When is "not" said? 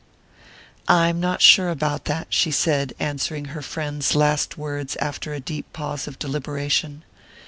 1.19-1.43